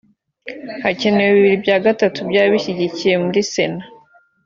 [0.83, 3.83] hakenewe bibiri bya gatatu by'ababishyigikiye muri sena